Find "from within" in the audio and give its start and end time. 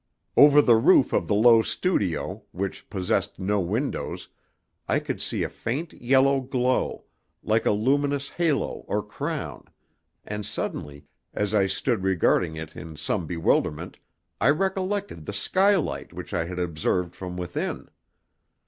17.13-17.87